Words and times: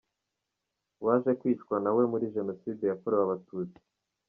Waje 1.05 1.31
kwicwa 1.39 1.75
nawe 1.83 2.03
muri 2.11 2.25
Jenoside 2.35 2.81
yakorewe 2.85 3.23
Abatutsi. 3.25 3.81